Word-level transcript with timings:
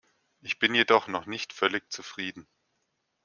Ich 0.41 0.57
bin 0.57 0.73
jedoch 0.73 1.07
noch 1.07 1.27
nicht 1.27 1.53
völlig 1.53 1.93
zufrieden. 1.93 2.47